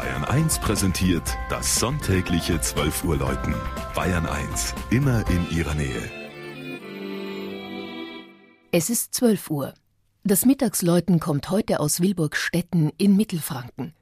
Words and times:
Bayern 0.00 0.24
1 0.24 0.60
präsentiert 0.60 1.36
das 1.50 1.78
sonntägliche 1.78 2.58
12 2.58 3.04
Uhr 3.04 3.18
Läuten. 3.18 3.54
Bayern 3.94 4.24
1, 4.24 4.74
immer 4.88 5.28
in 5.28 5.46
ihrer 5.50 5.74
Nähe. 5.74 6.10
Es 8.72 8.88
ist 8.88 9.12
12 9.12 9.50
Uhr. 9.50 9.74
Das 10.24 10.46
Mittagsläuten 10.46 11.20
kommt 11.20 11.50
heute 11.50 11.80
aus 11.80 12.00
Wilburgstetten 12.00 12.92
in 12.96 13.14
Mittelfranken. 13.14 13.92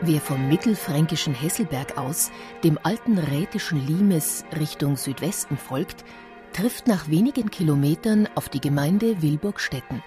Wer 0.00 0.20
vom 0.20 0.46
mittelfränkischen 0.48 1.34
Hesselberg 1.34 1.98
aus 1.98 2.30
dem 2.62 2.78
alten 2.84 3.18
rätischen 3.18 3.84
Limes 3.84 4.44
Richtung 4.56 4.96
Südwesten 4.96 5.56
folgt, 5.56 6.04
trifft 6.52 6.86
nach 6.86 7.08
wenigen 7.08 7.50
Kilometern 7.50 8.28
auf 8.36 8.48
die 8.48 8.60
Gemeinde 8.60 9.20
Wilburgstetten. 9.22 10.04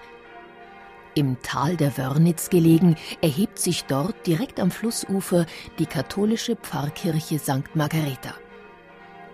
Im 1.14 1.36
Tal 1.42 1.76
der 1.76 1.98
Wörnitz 1.98 2.48
gelegen, 2.48 2.96
erhebt 3.20 3.58
sich 3.58 3.84
dort 3.84 4.26
direkt 4.26 4.60
am 4.60 4.70
Flussufer 4.70 5.44
die 5.78 5.84
katholische 5.84 6.56
Pfarrkirche 6.56 7.38
St. 7.38 7.74
Margareta. 7.74 8.34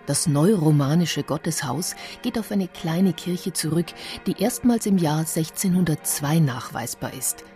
Das 0.07 0.27
neuromanische 0.27 1.23
Gotteshaus 1.23 1.95
geht 2.23 2.37
auf 2.37 2.51
eine 2.51 2.67
kleine 2.67 3.13
Kirche 3.13 3.53
zurück, 3.53 3.87
die 4.27 4.43
erstmals 4.43 4.87
im 4.87 4.99
Jahr 4.99 5.21
1602 5.21 6.41
nachweisbar 6.41 7.13
ist– 7.13 7.45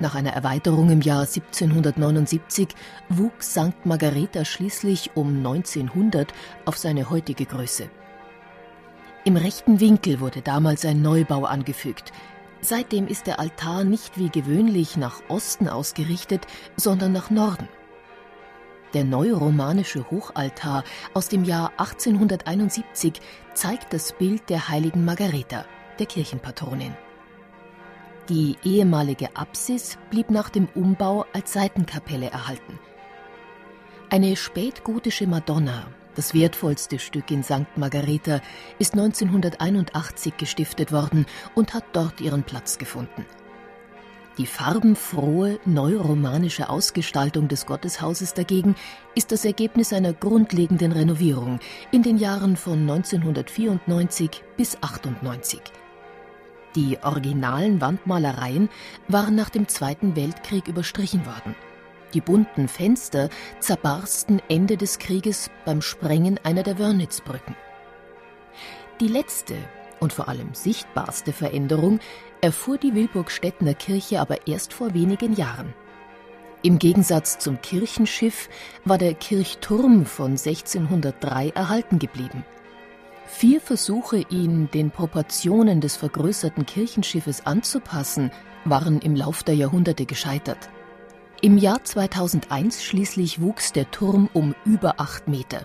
nach 0.00 0.14
einer 0.14 0.32
Erweiterung 0.32 0.90
im 0.90 1.00
Jahr 1.00 1.20
1779 1.20 2.68
wuchs 3.08 3.52
St. 3.52 3.84
Margareta 3.84 4.44
schließlich 4.44 5.10
um 5.14 5.36
1900 5.38 6.32
auf 6.64 6.78
seine 6.78 7.10
heutige 7.10 7.46
Größe. 7.46 7.90
Im 9.24 9.36
rechten 9.36 9.80
Winkel 9.80 10.20
wurde 10.20 10.40
damals 10.40 10.84
ein 10.84 11.02
Neubau 11.02 11.44
angefügt. 11.44 12.12
Seitdem 12.62 13.06
ist 13.06 13.26
der 13.26 13.38
Altar 13.38 13.84
nicht 13.84 14.18
wie 14.18 14.30
gewöhnlich 14.30 14.96
nach 14.96 15.20
Osten 15.28 15.68
ausgerichtet, 15.68 16.46
sondern 16.76 17.12
nach 17.12 17.30
Norden. 17.30 17.68
Der 18.92 19.04
neuromanische 19.04 20.10
Hochaltar 20.10 20.84
aus 21.14 21.28
dem 21.28 21.44
Jahr 21.44 21.70
1871 21.76 23.20
zeigt 23.54 23.92
das 23.92 24.12
Bild 24.12 24.50
der 24.50 24.68
heiligen 24.68 25.04
Margareta, 25.04 25.64
der 25.98 26.06
Kirchenpatronin. 26.06 26.94
Die 28.30 28.56
ehemalige 28.62 29.34
Apsis 29.34 29.98
blieb 30.08 30.30
nach 30.30 30.50
dem 30.50 30.68
Umbau 30.76 31.26
als 31.32 31.52
Seitenkapelle 31.52 32.30
erhalten. 32.30 32.78
Eine 34.08 34.36
spätgotische 34.36 35.26
Madonna, 35.26 35.88
das 36.14 36.32
wertvollste 36.32 37.00
Stück 37.00 37.32
in 37.32 37.42
St. 37.42 37.76
Margareta, 37.76 38.40
ist 38.78 38.94
1981 38.94 40.36
gestiftet 40.36 40.92
worden 40.92 41.26
und 41.56 41.74
hat 41.74 41.82
dort 41.92 42.20
ihren 42.20 42.44
Platz 42.44 42.78
gefunden. 42.78 43.26
Die 44.38 44.46
farbenfrohe 44.46 45.58
neuromanische 45.64 46.70
Ausgestaltung 46.70 47.48
des 47.48 47.66
Gotteshauses 47.66 48.32
dagegen 48.32 48.76
ist 49.16 49.32
das 49.32 49.44
Ergebnis 49.44 49.92
einer 49.92 50.12
grundlegenden 50.12 50.92
Renovierung 50.92 51.58
in 51.90 52.04
den 52.04 52.16
Jahren 52.16 52.56
von 52.56 52.78
1994 52.78 54.44
bis 54.56 54.76
1998. 54.76 55.79
Die 56.76 56.98
originalen 57.02 57.80
Wandmalereien 57.80 58.68
waren 59.08 59.34
nach 59.34 59.50
dem 59.50 59.66
Zweiten 59.66 60.14
Weltkrieg 60.14 60.68
überstrichen 60.68 61.26
worden. 61.26 61.56
Die 62.14 62.20
bunten 62.20 62.68
Fenster 62.68 63.28
zerbarsten 63.58 64.40
Ende 64.48 64.76
des 64.76 64.98
Krieges 64.98 65.50
beim 65.64 65.82
Sprengen 65.82 66.38
einer 66.44 66.62
der 66.62 66.78
Wörnitzbrücken. 66.78 67.56
Die 69.00 69.08
letzte 69.08 69.56
und 69.98 70.12
vor 70.12 70.28
allem 70.28 70.54
sichtbarste 70.54 71.32
Veränderung 71.32 71.98
erfuhr 72.40 72.78
die 72.78 72.94
Wilburgstädtner 72.94 73.74
Kirche 73.74 74.20
aber 74.20 74.46
erst 74.46 74.72
vor 74.72 74.94
wenigen 74.94 75.34
Jahren. 75.34 75.74
Im 76.62 76.78
Gegensatz 76.78 77.38
zum 77.38 77.60
Kirchenschiff 77.62 78.48
war 78.84 78.98
der 78.98 79.14
Kirchturm 79.14 80.06
von 80.06 80.32
1603 80.32 81.50
erhalten 81.50 81.98
geblieben– 81.98 82.44
Vier 83.32 83.60
Versuche, 83.60 84.26
ihn 84.28 84.68
den 84.70 84.90
Proportionen 84.90 85.80
des 85.80 85.96
vergrößerten 85.96 86.66
Kirchenschiffes 86.66 87.46
anzupassen, 87.46 88.30
waren 88.66 89.00
im 89.00 89.16
Lauf 89.16 89.42
der 89.44 89.54
Jahrhunderte 89.54 90.04
gescheitert. 90.04 90.68
Im 91.40 91.56
Jahr 91.56 91.82
2001 91.82 92.84
schließlich 92.84 93.40
wuchs 93.40 93.72
der 93.72 93.90
Turm 93.90 94.28
um 94.34 94.54
über 94.66 95.00
acht 95.00 95.26
Meter. 95.26 95.64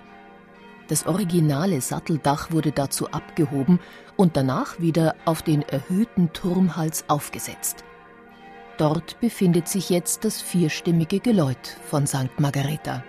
Das 0.88 1.06
originale 1.06 1.82
Satteldach 1.82 2.52
wurde 2.52 2.72
dazu 2.72 3.10
abgehoben 3.10 3.80
und 4.16 4.38
danach 4.38 4.80
wieder 4.80 5.16
auf 5.26 5.42
den 5.42 5.64
erhöhten 5.64 6.32
Turmhals 6.32 7.10
aufgesetzt. 7.10 7.84
Dort 8.78 9.20
befindet 9.20 9.68
sich 9.68 9.90
jetzt 9.90 10.24
das 10.24 10.42
vierstimmige 10.42 11.20
Geläut 11.20 11.76
von 11.90 12.08
St. 12.08 12.40
Margareta. 12.40 13.04